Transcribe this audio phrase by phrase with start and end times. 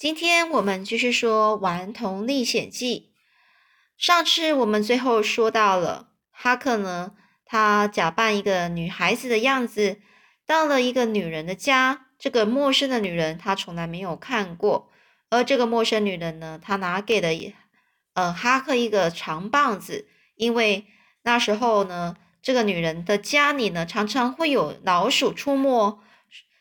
[0.00, 3.12] 今天我们继续说《顽童历险记》。
[4.02, 7.12] 上次我们最后说到了哈克呢，
[7.44, 10.00] 他假扮一个女孩子的样子，
[10.46, 12.06] 到了一个女人的家。
[12.18, 14.88] 这个陌生的女人他从来没有看过，
[15.28, 17.28] 而这个陌生女人呢，她拿给了
[18.14, 20.86] 呃哈克一个长棒子，因为
[21.24, 26.00] 那时候呢，这个女人的家里呢常常会有老鼠出没，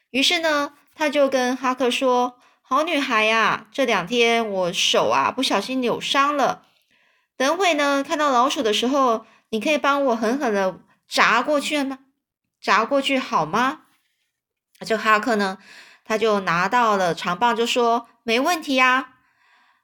[0.09, 2.35] 于是呢，他就跟哈克说。
[2.71, 6.67] 好女孩呀，这两天我手啊不小心扭伤了。
[7.35, 11.97] 等会呢，看到老鼠的时候，你可以帮我狠狠的砸过去吗？
[12.61, 13.85] 砸过去好吗？
[14.85, 15.57] 这哈克呢，
[16.05, 19.13] 他就拿到了长棒，就说没问题呀。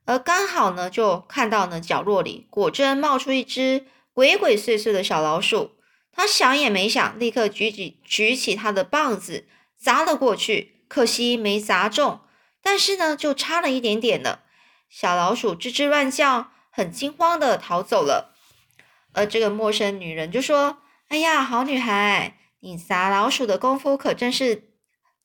[0.06, 5.72] 而刚好呢，就看到呢角落里果真冒出一只鬼鬼祟祟的小老鼠。
[6.12, 12.20] 他想也没想，立刻举起举起他的棒子砸了过去，可惜没砸中。
[12.66, 14.40] 但是呢，就差了一点点了。
[14.90, 18.34] 小老鼠吱吱乱叫，很惊慌的逃走了。
[19.14, 24.72] 而这个陌生女人就说：“哎呀，好女孩，你砸老鼠的功夫可真是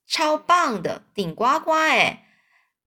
[0.06, 2.26] 超棒的，顶呱呱哎！”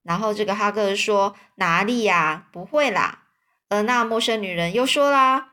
[0.04, 2.46] 然后这个哈克说：“哪里呀？
[2.52, 3.24] 不会啦。”
[3.70, 5.48] 而那陌生女人又说啦，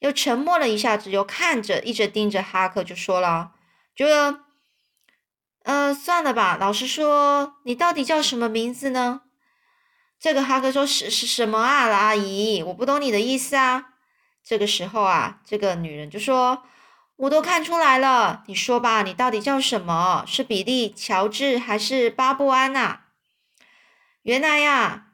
[0.00, 3.52] 又沉默了一下子，又看着，一直盯着哈克，就说了
[3.96, 4.40] ：“觉得。”
[5.66, 6.56] 呃，算了吧。
[6.60, 9.22] 老实说，你到底叫什么名字呢？
[10.20, 12.62] 这个哈哥说：“是是什么啊，阿姨？
[12.62, 13.86] 我不懂你的意思啊。”
[14.44, 16.62] 这个时候啊，这个女人就说
[17.18, 20.22] ：“我都看出来了，你说吧，你到底叫什么？
[20.24, 23.00] 是比利、乔治还是巴布安呐？”
[24.22, 25.08] 原来呀，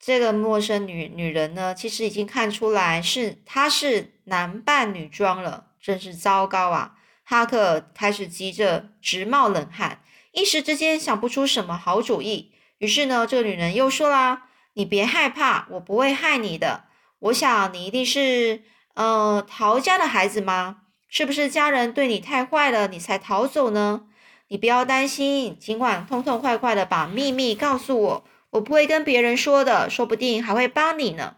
[0.00, 6.94] 这个陌生女女人呢，其实已经看出来是她是男扮女装了，真是糟糕啊！
[7.24, 12.52] 哈克开始急着直冒冷汗，一时之间想不出什么好主意。
[12.78, 16.84] 于是呢，这个女人又说啦：“你别害怕，我不会害你的。
[17.20, 18.62] 我想你一定是
[18.94, 20.82] 呃陶家的孩子吗？
[21.08, 24.06] 是不是家人对你太坏了，你才逃走呢？
[24.48, 31.36] 你不要担心，尽管痛痛快快的把秘密告诉我，我不会跟别人说的，说不定还会帮你呢。”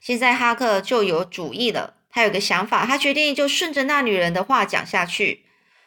[0.00, 1.94] 现在哈克就有主意了。
[2.12, 5.44] 他有个想法，他决定就顺着那女人的话讲下去。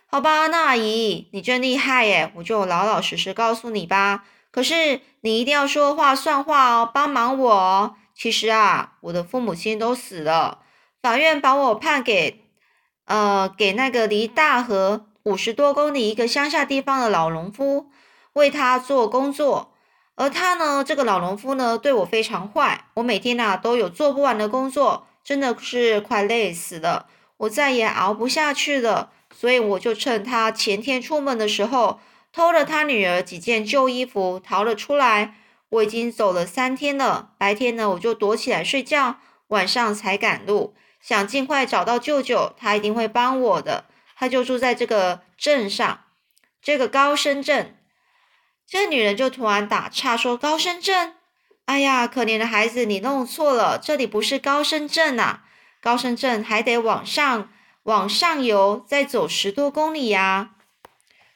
[0.07, 2.31] 好吧，那阿姨，你真厉害耶！
[2.35, 4.25] 我就老老实实告诉你吧。
[4.51, 7.95] 可是你一定要说话算话哦，帮忙我。
[8.15, 10.59] 其实啊，我的父母亲都死了，
[11.01, 12.41] 法院把我判给
[13.05, 17.91] 呃给那个离大河五十多公里一个乡下地方的老农夫，
[18.33, 19.73] 为他做工作。
[20.15, 25.07] 而他呢，这个老农夫呢，对我非常坏，我每天呐都有做不完的工作。
[25.25, 31.99] 真的是快累死了，我再也熬不下去了，所以我就趁他前天出门的时候，
[32.31, 35.35] 偷了他女儿几件旧衣服，逃了出来。
[35.69, 43.85] 我已经走了三天了，白天呢我就躲起来睡觉，晚上才赶路，想尽快找到舅舅，他一定会帮我的。
[44.15, 46.05] 他就住在这个镇上，
[46.61, 47.75] 这个高升镇。
[48.67, 51.14] 这女人就突然打岔说：“高升镇。”
[51.65, 55.39] 哎呀，可怜的孩子，你弄错了，这里不是高升镇呐，
[55.81, 57.49] 高升镇还得往上
[57.83, 60.51] 往上游，再走十多公里呀。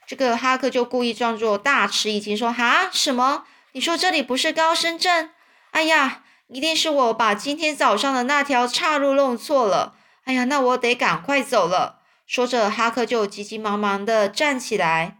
[0.06, 3.44] 这个哈克就故意装作大吃一惊，说：“哈，什么？
[3.72, 5.30] 你说这里不是高升镇？
[5.72, 9.96] 哎呀，一定是我把今天早上的那条岔路弄错了。
[10.24, 15.18] 哎呀，那我得赶快走了。”说着，哈克就急急忙忙的站起来。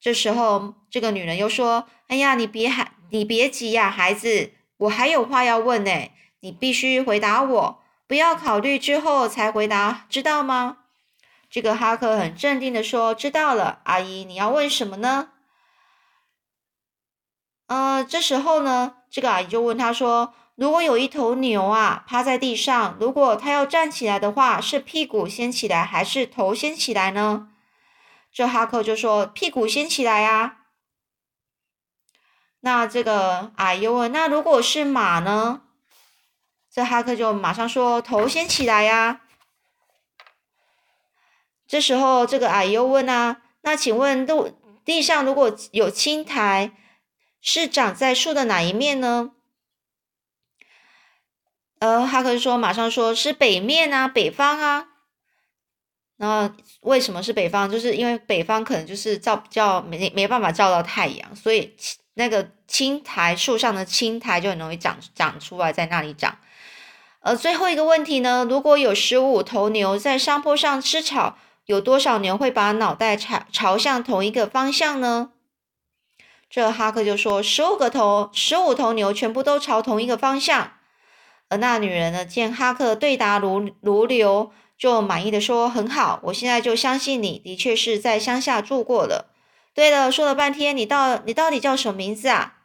[0.00, 5.90] 这时候，这个女人又说：“哎呀，你别喊。”你别急呀，孩子，我还有话要问呢。
[6.40, 10.78] 你必须回答我，不要考虑之后才回答，知道吗？
[11.48, 15.30] 这个哈克很镇定的说：“知道了，阿姨，你要问什么呢？”
[17.68, 27.48] 呃，这时候呢，这个阿姨就问他说：“如果有一头牛啊趴在地上，如果它要站起来的话，是屁股先起来还是头先起来呢？”
[28.30, 30.58] 这哈克就说：“屁股先起来啊。”
[32.64, 35.60] 那这个阿姨问：“那如果是马呢？”
[36.72, 39.20] 这哈克就马上说：“头先起来呀。”
[41.68, 46.72] 这时候，这个阿姨又问：“啊，那请问路地上如果有青苔，
[47.42, 49.32] 是长在树的哪一面呢？”
[51.80, 54.88] 呃，哈克说：“马上说是北面啊，北方啊。”
[56.16, 57.70] 那为什么是北方？
[57.70, 61.76] 就是因为北方可能就是照比较没没办法照到太阳，所以。
[62.14, 66.38] 那个青苔树上的青苔就很容易长长出来，在那里长。
[67.20, 75.30] 呃，最后一个问题呢，如果有十五头牛在山坡上吃草，有多少牛会把脑袋朝朝向同一个方向呢？
[76.50, 80.74] 这哈克就说：“十五个头，十五头牛全部都朝同一个方向。”
[81.50, 89.33] 而那女人呢，见哈克对答如如流，就满意的说：“很好，我现在就相信你，的确是在乡下住过了。
[89.74, 92.58] 对了，说了半天，你到你到底叫什么名字啊？”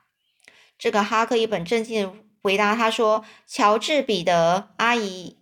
[0.78, 5.38] 这个哈克一本正经的回答他说：“乔治彼得，阿姨。”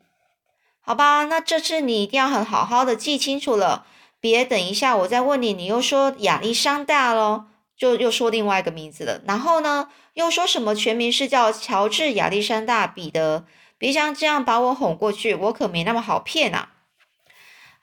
[0.81, 3.85] 好吧，那这次你一定要很好好的记清楚了，
[4.19, 9.21] 别等一下我再问你，你又说亚历山大喽，就又说另外一个名字了。
[9.27, 9.89] 然后呢？
[10.13, 13.45] 又说什么全名是叫乔治亚历山大彼得？
[13.77, 16.69] 别像这样把我哄过去，我可没那么好骗啊！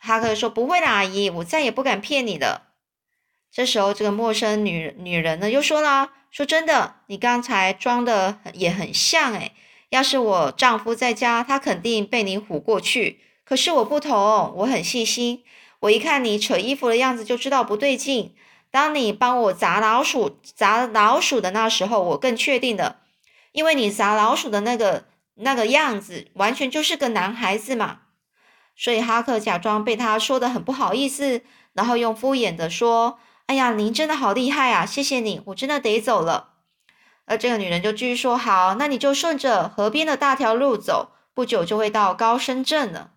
[0.00, 2.70] 哈克说：“不会啦，阿姨，我再也不敢骗你了。”
[3.54, 9.52] 这时候，这个陌生女女人呢又说了：“说真的，你刚才装的也很像诶
[9.90, 13.20] 要是我丈夫在家，他肯定被你唬过去。
[13.44, 15.44] 可是我不同，我很细心，
[15.78, 18.34] 我一看你扯衣服的样子就知道不对劲。”
[18.72, 23.02] 当你帮我砸老鼠、砸老鼠的那时候，我更确定的，
[23.52, 25.04] 因为你砸老鼠的那个
[25.36, 28.00] 那个样子，完全就是个男孩子嘛。
[28.74, 31.42] 所以哈克假装被他说的很不好意思，
[31.74, 36.55] 然后用敷衍的说：“哎呀，您真的好厉害啊，谢谢你，我真的得走了。”
[37.26, 43.12] 而这个女人就继续说：“好，那你就顺着河边的大条路走，不久就会到高深镇了。”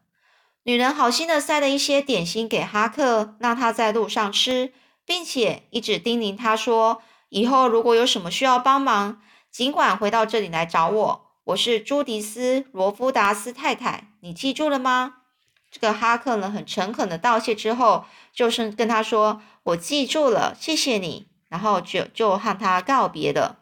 [0.63, 4.74] 女人好心的塞了一些点心给哈克，让他在路上吃。
[5.06, 7.01] 并且一直叮咛他说
[7.31, 11.31] ：“以后如果有什么需要帮忙，尽管回到这里来找我。
[11.45, 15.13] 我是朱迪斯·罗夫达斯太太，你记住了吗？”
[15.79, 23.59] 这个哈克呢，很诚恳的道谢之后，就是跟他说：“我记住了，谢谢你。”然后就就和他告别了。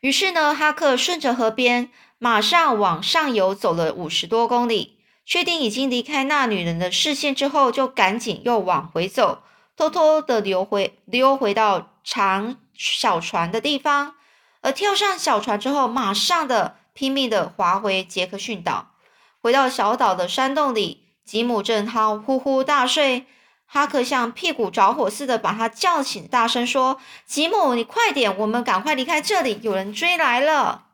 [0.00, 9.42] 于是呢，哈克顺着河边，马上往上游走了五十多公里，确定已经离开那女人的视线之后，就赶紧又往回走。
[9.76, 14.14] 偷偷的溜回溜回到长小船的地方，
[14.62, 18.93] 而跳上小船之后，马上的拼命的划回杰克逊岛。
[19.44, 23.26] 回到小岛的山洞里，吉姆正好呼呼大睡。
[23.66, 26.98] 哈克像屁股着火似的把他叫醒，大声说
[27.28, 30.86] ：“吉姆，你快点，我们赶快离开这里，有人追来了。”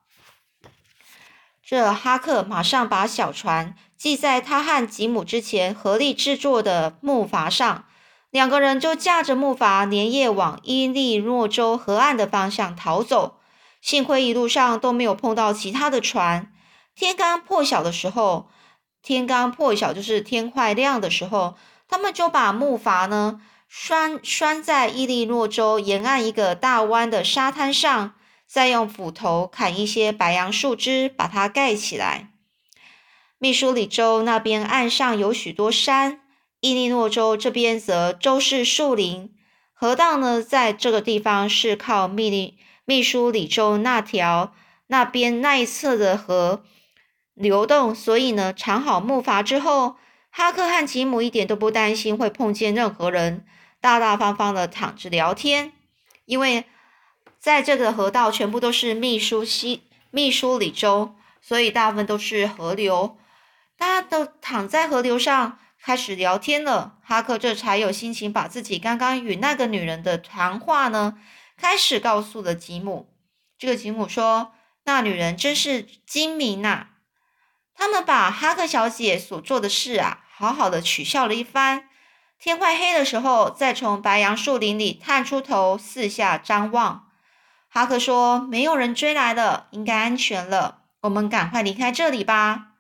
[1.65, 7.85] 这哈克马上把小船系在他和吉姆之前合力制作的木筏上。
[8.31, 13.37] 两个人就驾着木筏连夜往伊利诺州河岸的方向逃走，
[13.81, 16.51] 幸亏一路上都没有碰到其他的船。
[17.01, 18.51] 天刚破晓的时候，
[19.03, 21.57] 天刚破晓就是天快亮的时候，
[21.89, 28.13] 他们就把木筏呢拴拴在伊利诺州沿岸一个大湾的沙滩上，
[28.47, 32.33] 再用斧头砍一些白杨树枝把它盖起来。
[33.39, 36.21] 密苏里州那边岸上有许多山。
[36.61, 39.35] 伊利诺州这边则周是树林，
[39.73, 44.53] 河道呢，在这个地方是靠密密苏里州那条
[44.89, 46.63] 那边那一侧的河
[47.41, 49.97] 流动，所以呢，藏好木筏之后，
[50.31, 53.45] 哈克和吉姆一点都不担心会碰见任何人，
[53.81, 55.73] 大大方方的躺着聊天，
[56.27, 56.65] 因为
[57.39, 63.17] 在这个河道全部都是密苏西密苏里州，所以大部分都是河流，
[63.77, 65.59] 大家都躺在河流上。
[65.83, 71.17] 开始聊天了，哈克这才有心情把自己刚刚与那个女人的谈话呢，
[71.57, 73.09] 开始告诉了吉姆。
[73.59, 74.53] 这个吉姆说
[74.85, 76.89] ：“那女人真是精明呐！”
[77.81, 81.89] 他们把哈克小姐所做的事啊，好好的取笑了一番。
[82.39, 87.09] 天快黑的时候，再从白杨树林里探出头，四下张望。
[87.71, 90.83] 哈克说：“没有人追来了，应该安全了。
[91.01, 92.73] 我们赶快离开这里吧。”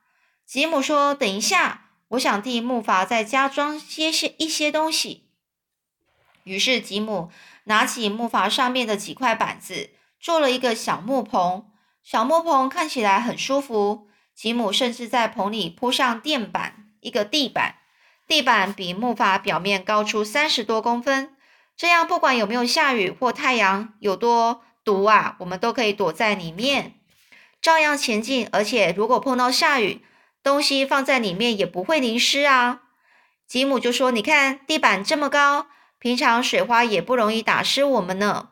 [0.44, 5.30] 吉姆说：“等一下。”我想替木筏再加装些些一些东西。
[6.44, 7.30] 于是吉姆
[7.64, 11.70] 拿起木筏上面的几块板子，做了一个小木棚。
[12.02, 14.09] 小木棚看起来很舒服。
[14.40, 17.74] 吉姆甚至在棚里铺上垫板，一个地板。
[18.26, 21.36] 地板比木筏表面高出三十多公分，
[21.76, 26.94] 这样不管有没有下雨或太阳有多毒啊，我们都可以躲在里面，
[27.60, 28.48] 照样前进。
[28.50, 30.02] 而且如果碰到下雨，
[30.42, 32.80] 东西放在里面也不会淋湿啊。
[33.46, 35.66] 吉姆就说：“你看地板这么高，
[35.98, 38.48] 平常水花也不容易打湿我们呢。”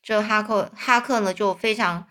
[0.00, 2.06] 这哈克哈克呢就非常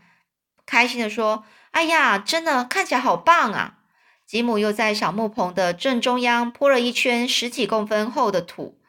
[0.66, 3.80] 开心的说：“哎呀，真的看起来好棒啊！”
[4.26, 8.80] 吉姆又在小木棚的正中央铺了一圈十几公分厚的土，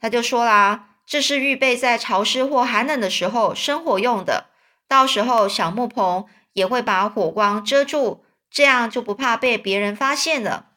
[0.00, 4.46] 他就说啦：“这是预备在潮湿或寒冷的时候生火用的，
[4.86, 10.70] 到时候小木棚也会把火光遮住。”这样就不怕被别人发现了。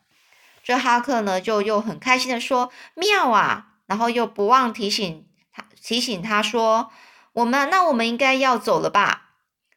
[0.64, 6.92] 这哈克呢，就又很开心的说：“妙啊！”然后又不忘提醒他提醒他说
[7.34, 9.32] ：“我们那我们应该要走了吧？”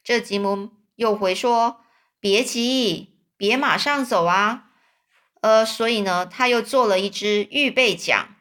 [0.04, 1.80] 这吉姆又回说
[2.18, 4.64] ：“别急，别马上走啊。”
[5.42, 8.36] 呃，所以呢，他又做了一只预备桨，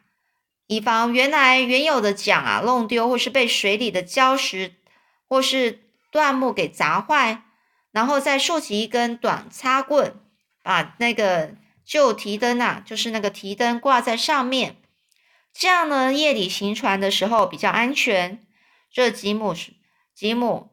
[0.65, 4.73] 以防原来原有的桨啊弄丢，或是被水里的礁石
[5.27, 7.43] 或是断木给砸坏，
[7.91, 10.15] 然后再竖起一根短插棍，
[10.63, 14.77] 把那个旧提灯啊，就是那个提灯挂在上面，
[15.53, 18.41] 这样呢，夜里行船的时候比较安全。
[18.91, 19.53] 这吉姆
[20.15, 20.71] 吉姆，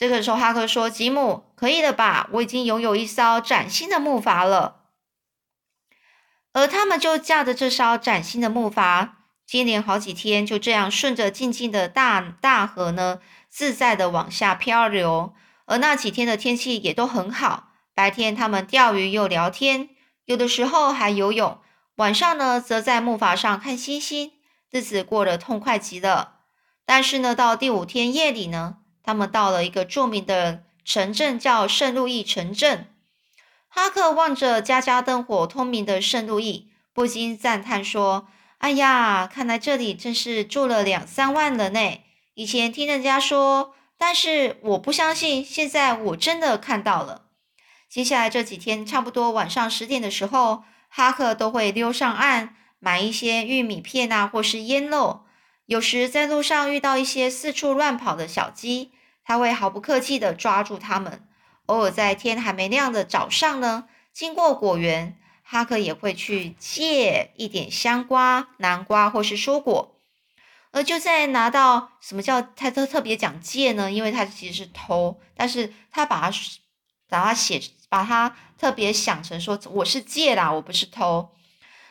[0.00, 2.26] 这个时候哈克说：“吉姆，可以了吧？
[2.32, 4.84] 我已经拥有一艘崭新的木筏了。”
[6.54, 9.10] 而他们就驾着这艘崭新的木筏，
[9.44, 15.34] 接连好几天就这样顺着静静的大大河呢，自在的往下漂流。
[15.66, 19.90] 而那几天的天气也都很好，白天他们钓鱼又聊天，
[20.24, 21.58] 有的时候还游泳，
[21.96, 24.32] 晚上呢则在木筏上看星星，
[24.70, 26.38] 日子过得痛快极了。
[26.86, 28.78] 但是呢，到第五天夜里呢，
[29.10, 32.86] 他们到了一个著名的城镇，叫圣路易城镇。
[33.68, 42.00] 哈克望着家家灯火通明的圣路易，不禁赞叹说：“哎呀，看来这里真是住了两三万人呢！
[42.34, 47.22] 以前听人家说，但是我不相信，现在我真的看到了。”
[47.90, 55.24] 接下来这几天，差不多晚上十点的时候，哈克都会溜上岸买一些玉米片啊，或是腌肉。
[55.66, 58.90] 有时在路上遇到一些四处乱跑的小鸡，
[59.30, 61.24] 他会毫不客气地抓住它们。
[61.66, 69.94] 偶尔在天还没亮的早上呢，经过果园，哈克也会去借一点香瓜、南瓜或是蔬果。
[70.72, 73.92] 而就在拿到什么叫他特特别讲借呢？
[73.92, 76.36] 因为他其实是偷，但是他把它
[77.08, 81.30] 把它写，把它特别想成说我是借啦，我不是偷。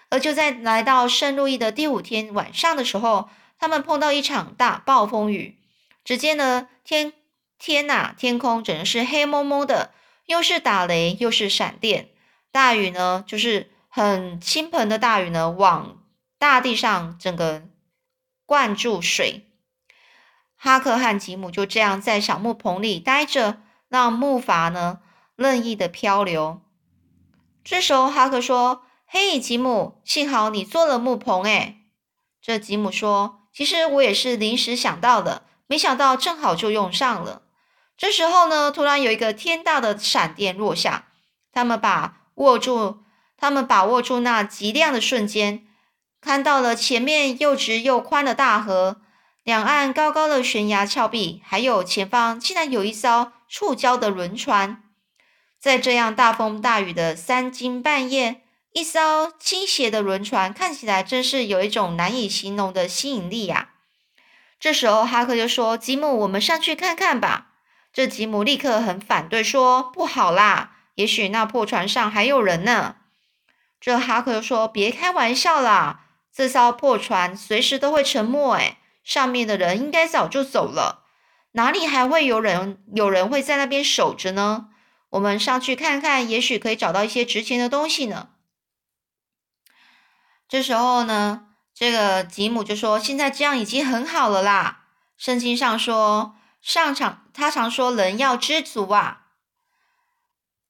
[0.09, 5.57] 而就在来到圣路易的第五天晚上的时候，他们碰到一场大暴风雨，
[6.03, 7.13] 只见呢天。
[7.59, 9.91] 天呐，天空整是黑蒙蒙的，
[10.25, 12.09] 又是打雷又是闪电，
[12.51, 16.01] 大雨呢，就是很倾盆的大雨呢，往
[16.37, 17.63] 大地上整个
[18.45, 19.45] 灌注水。
[20.55, 24.99] 哈克和吉姆就这样在小木棚里待着，让木筏呢
[25.35, 26.61] 任意的漂流。
[27.63, 31.81] 这时候，哈克说：“嘿，吉姆，幸好你做了木棚诶。”
[32.41, 37.41] 这吉姆说：“其实我也是临时想到的，没想到正好就用上了。”
[37.99, 41.09] 这时候呢，突然有一个天大的闪电落下，
[41.51, 42.99] 他们把握住，
[43.35, 45.67] 他们把握住那极亮的瞬间，
[46.21, 49.01] 看到了前面又直又宽的大河，
[49.43, 54.81] 两岸高高的悬崖峭壁，还有前方竟然有一艘触礁的轮船。
[55.59, 63.71] 在这样大风大雨的三更半夜，一艘倾斜的轮船看起来真是有一种难以形容的吸引力呀。
[64.57, 67.47] 这时候，哈克就说：“吉姆，我们上去看看吧。”
[67.99, 72.95] 这吉姆立刻很反对，说：“不好啦，也许那破船上还有人呢。”
[73.81, 81.03] 这哈克说：“别开玩笑啦，这艘破船随时都会沉没，诶上面的人应该早就走了，
[81.51, 84.69] 哪里还会有人有人会在那边守着呢？
[85.09, 88.29] 我们上去看看，也许可以找到一些值钱的东西呢。”
[90.47, 94.85] 这时候呢，这个吉姆就说：“现在这样已经很好了啦，
[95.17, 99.27] 圣经上说。”上场，他常说人要知足啊。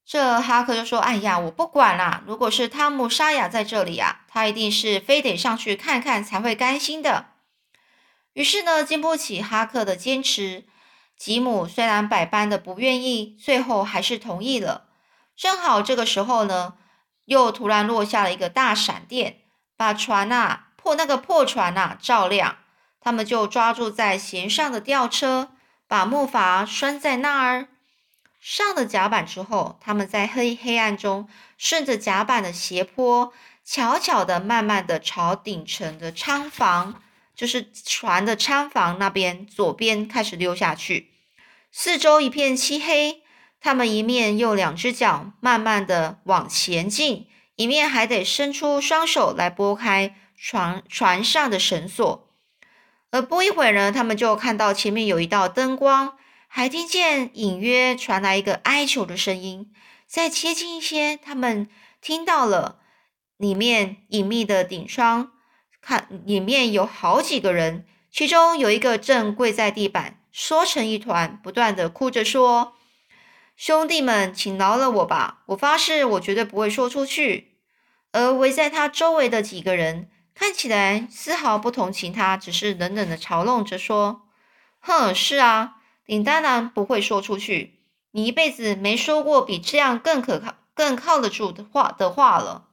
[0.06, 2.24] 这哈克就说：“哎呀，我不管啦。
[2.26, 7.28] 如果是汤姆沙雅在这里啊，他一定是非得上去看看才会甘心的。”
[8.34, 10.66] 于是呢，经不起哈克的坚持，
[11.18, 14.86] 吉姆虽然百般的不愿意，最后还是同意了。
[15.36, 16.76] 正好这个时候呢，
[17.26, 19.42] 又突然落下了一个大闪电，
[19.78, 22.58] 把船啊破那个破船啊照亮。
[23.00, 25.52] 他们就抓住在弦上的吊车。
[25.90, 27.68] 把木筏拴在那儿，
[28.40, 31.28] 上了甲板之后，他们在黑黑暗中
[31.58, 33.34] 顺着甲板的斜坡，
[33.66, 37.02] 悄悄的、慢慢的朝顶层的舱房，
[37.36, 41.10] 就是船的舱房那边左边开始溜下去。
[41.72, 43.24] 四周一片漆黑，
[43.60, 52.29] 他们一面用两只脚慢慢的往前进，一面还得伸出双手来拨开船船上的绳索。
[53.12, 59.72] 而不一会儿呢，他们就看到前面有一道灯光，还听见隐约传来一个哀求的声音。
[60.06, 61.68] 再接近一些，他们
[62.02, 62.80] 听到了
[63.38, 65.32] 里面隐秘的顶窗，
[65.82, 72.74] 看里面有好几个人，其中有一个正跪在地板，缩成一团，不断的哭着说
[73.58, 75.44] ：“兄弟们，请饶了我吧！
[75.48, 77.56] 我发誓，我绝对不会说出去。”
[78.12, 80.09] 而围在他周围的几个人。
[80.40, 84.22] 看起来丝毫不同情他，只是冷冷的嘲弄着说
[84.80, 87.82] ：“哼，是啊，你当然不会说出去，
[88.12, 92.70] 你一辈子没说过比这样更可靠、更靠得住的话的话了。”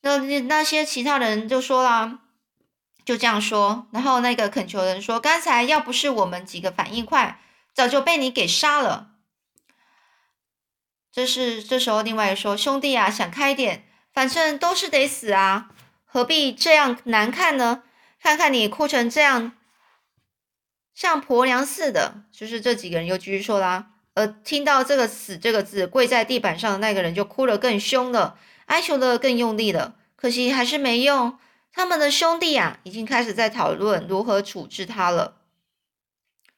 [0.00, 2.20] 那那些其他人就说啦，
[3.04, 3.86] 就这样说。
[3.92, 7.38] 然后那个恳求人说：“刚才要不是我们几个反应快，
[7.74, 9.10] 早就被你给杀了。”
[11.12, 15.68] 这是这时候，另外说：“兄弟啊，想开点，反正都是得死啊，
[16.12, 17.84] 何必这样难看呢？
[18.20, 19.52] 看看你哭成这样，
[20.92, 23.92] 像婆娘似的。”就是这几个人又继续说啦。
[24.14, 28.36] 而听到这个“死”这个字，跪在地板上的那个人就哭得更凶了，
[28.66, 29.94] 哀求的更用力了。
[30.16, 31.38] 可惜还是没用，
[31.72, 35.36] 他们的兄弟啊，已经开始在讨论如何处置他了。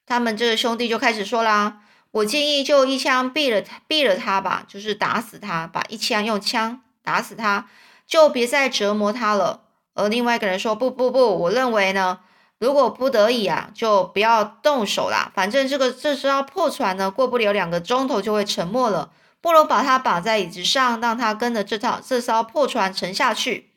[0.07, 1.83] 他们这个兄弟就开始说啦。
[2.13, 7.69] 我建议就一枪毙了他，毙了他吧，就是打死他，把一枪用枪打死他，
[8.13, 9.63] 就别再折磨他了。
[9.95, 12.19] 而另外一个人说：“不不不，我认为呢，
[12.59, 15.33] 如果不得已啊，就不要动手啦。
[15.35, 23.71] 反正这个这艘破船呢，过不了两个钟头就会沉没了，不如把他绑在椅子上，让他跟着这套这艘破船沉下去。”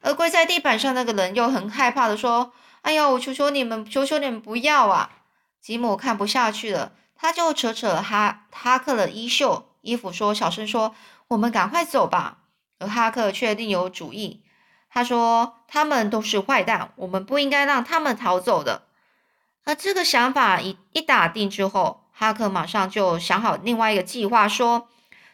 [0.00, 5.10] 而跪在地板上那个人又很害怕的说：“哎呀，我求求你们，求求你们不要啊！”
[5.60, 6.92] 吉姆看不下去了。
[7.14, 10.94] 他就扯扯哈哈克的衣袖衣服，说：“小声说，
[11.28, 12.38] 我们赶快走吧。”
[12.80, 14.42] 而哈克却另有主意。
[14.90, 18.82] 他说：“他们都是坏蛋，我们不应该让他们逃走的。”
[19.64, 24.88] 而这个想法一一打定之后，哈克马上就想好另外一个计划，说：“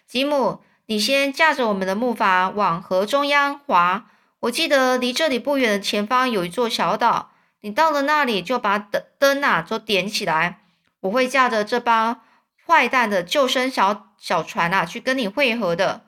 [0.07, 4.11] 吉姆，你先驾着我们的木筏往河中央划。
[4.41, 7.31] 我记得离这里不远的前方有一座小岛，
[7.63, 10.61] 你到了那里就把灯灯啊都点起来。”
[11.01, 12.21] 我会驾着这帮
[12.67, 16.06] 坏蛋的救生小小船啊，去跟你会合的。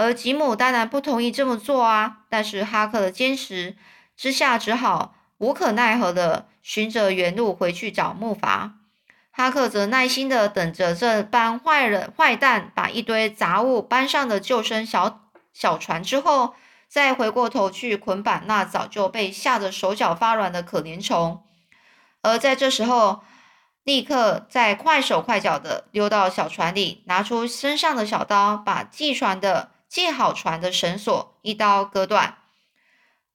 [0.00, 3.76] 而吉姆当然不同意这么做啊，但是哈克的坚持
[4.16, 8.70] 之下，只好无可奈何的循着原路回去找木筏。
[9.30, 15.20] 哈克则耐心的等着这帮坏人坏蛋把一堆杂物搬上的救生小
[15.52, 16.54] 小船之后，
[16.88, 21.42] 再回过头去捆绑那早就被吓得手脚发软的可怜虫。
[22.22, 23.20] 而在这时候，
[23.84, 32.38] 立刻在快手快脚的溜到小船里，拿出身上的小刀，把寄船的系好船的绳索一刀割断。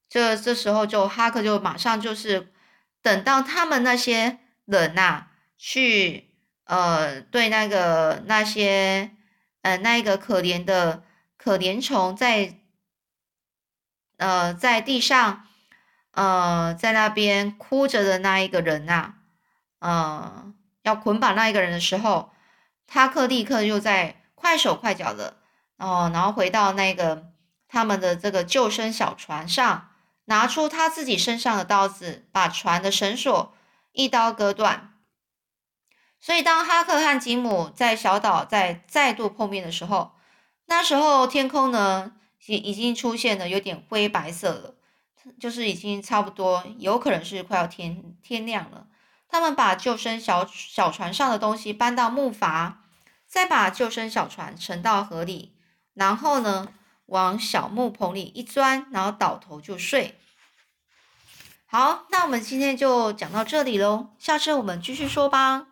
[0.09, 2.53] 这这时候就哈克就马上就是
[3.01, 5.25] 等到他们那些人呐，
[5.57, 6.31] 去
[6.63, 9.11] 呃对那个那些
[9.61, 11.03] 呃那一个可怜的
[11.37, 12.59] 可怜虫在
[14.17, 15.45] 呃在地上
[16.11, 19.15] 呃在那边哭着的那一个人呐。
[19.79, 22.31] 嗯，要捆绑那一个人的时候，
[22.87, 25.37] 哈克立刻就在快手快脚的
[25.77, 27.31] 哦，然后回到那个
[27.67, 29.89] 他们的这个救生小船上，
[30.25, 33.53] 拿出他自己身上的刀子，把船的绳索
[33.91, 34.93] 一刀割断。
[36.19, 40.13] 所以，当哈克和吉姆在小岛在再度碰面的时候，
[40.65, 42.13] 那时候天空呢
[42.47, 44.75] 已已经出现了有点灰白色了，
[45.39, 48.87] 就是已经差不多有可能是快要天天亮了。
[49.27, 52.73] 他们把救生小小船上的东西搬到木筏，
[53.27, 55.54] 再把救生小船沉到河里，
[55.95, 56.67] 然后呢，
[57.07, 60.19] 往小木棚里一钻，然后倒头就睡。
[61.65, 65.67] 好，那我们今天就讲到这里喽，下次我们继续说吧。